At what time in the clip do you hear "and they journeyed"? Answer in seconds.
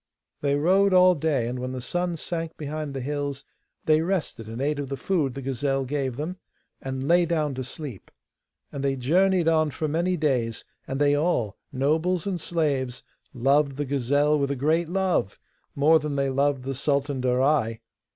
8.71-9.47